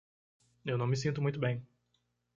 Eu 0.65 0.79
não 0.79 0.87
me 0.87 0.97
sinto 0.97 1.21
muito 1.21 1.37
bem. 1.39 1.61